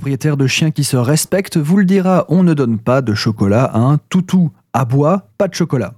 [0.00, 3.64] propriétaire de chien qui se respecte vous le dira, on ne donne pas de chocolat
[3.64, 4.50] à un toutou.
[4.72, 5.92] À bois, pas de chocolat.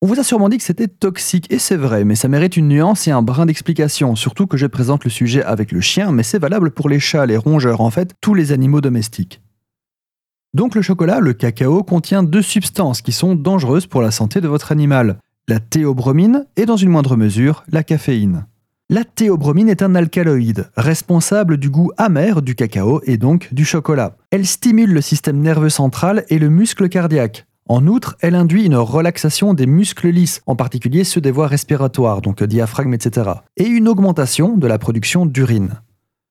[0.00, 2.66] On vous a sûrement dit que c'était toxique, et c'est vrai, mais ça mérite une
[2.66, 6.24] nuance et un brin d'explication, surtout que je présente le sujet avec le chien, mais
[6.24, 9.40] c'est valable pour les chats, les rongeurs, en fait, tous les animaux domestiques.
[10.52, 14.48] Donc le chocolat, le cacao, contient deux substances qui sont dangereuses pour la santé de
[14.48, 18.46] votre animal, la théobromine et dans une moindre mesure la caféine.
[18.92, 24.18] La théobromine est un alcaloïde, responsable du goût amer du cacao et donc du chocolat.
[24.30, 27.46] Elle stimule le système nerveux central et le muscle cardiaque.
[27.66, 32.20] En outre, elle induit une relaxation des muscles lisses, en particulier ceux des voies respiratoires,
[32.20, 35.80] donc diaphragme, etc., et une augmentation de la production d'urine.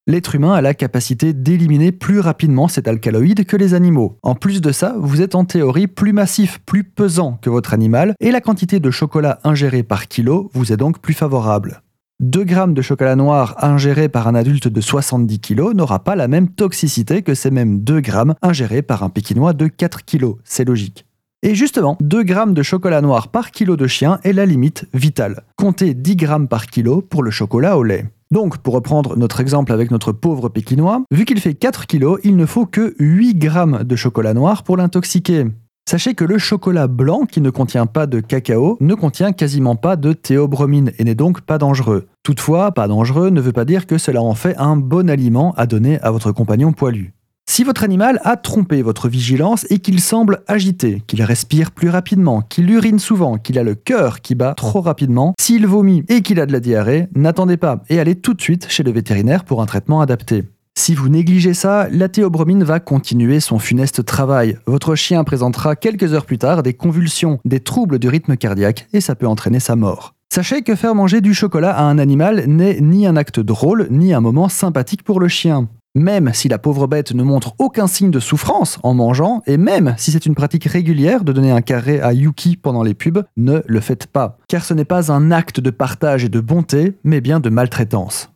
[0.06, 4.20] L'être humain a la capacité d'éliminer plus rapidement cet alcaloïde que les animaux.
[4.22, 8.14] En plus de ça, vous êtes en théorie plus massif, plus pesant que votre animal,
[8.20, 11.82] et la quantité de chocolat ingéré par kilo vous est donc plus favorable.
[12.22, 16.28] 2 grammes de chocolat noir ingéré par un adulte de 70 kg n'aura pas la
[16.28, 20.64] même toxicité que ces mêmes 2 grammes ingérés par un pékinois de 4 kg, c'est
[20.64, 21.08] logique.
[21.42, 25.42] Et justement, 2 grammes de chocolat noir par kilo de chien est la limite vitale.
[25.56, 28.06] Comptez 10 grammes par kilo pour le chocolat au lait.
[28.30, 32.36] Donc, pour reprendre notre exemple avec notre pauvre pékinois, vu qu'il fait 4 kg, il
[32.36, 35.48] ne faut que 8 grammes de chocolat noir pour l'intoxiquer.
[35.90, 39.96] Sachez que le chocolat blanc, qui ne contient pas de cacao, ne contient quasiment pas
[39.96, 42.08] de théobromine et n'est donc pas dangereux.
[42.24, 45.66] Toutefois, pas dangereux ne veut pas dire que cela en fait un bon aliment à
[45.66, 47.14] donner à votre compagnon poilu.
[47.50, 52.42] Si votre animal a trompé votre vigilance et qu'il semble agité, qu'il respire plus rapidement,
[52.42, 56.40] qu'il urine souvent, qu'il a le cœur qui bat trop rapidement, s'il vomit et qu'il
[56.40, 59.62] a de la diarrhée, n'attendez pas et allez tout de suite chez le vétérinaire pour
[59.62, 60.44] un traitement adapté.
[60.78, 64.58] Si vous négligez ça, la théobromine va continuer son funeste travail.
[64.66, 69.02] Votre chien présentera quelques heures plus tard des convulsions, des troubles du rythme cardiaque et
[69.02, 70.14] ça peut entraîner sa mort.
[70.34, 74.14] Sachez que faire manger du chocolat à un animal n'est ni un acte drôle, ni
[74.14, 75.68] un moment sympathique pour le chien.
[75.94, 79.94] Même si la pauvre bête ne montre aucun signe de souffrance en mangeant, et même
[79.98, 83.60] si c'est une pratique régulière de donner un carré à Yuki pendant les pubs, ne
[83.66, 84.38] le faites pas.
[84.48, 88.31] Car ce n'est pas un acte de partage et de bonté, mais bien de maltraitance.